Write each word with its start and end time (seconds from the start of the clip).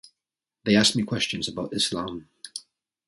They 0.63 0.75
asked 0.75 0.95
me 0.95 1.03
questions 1.03 1.47
about 1.47 1.75
Islam. 1.75 2.27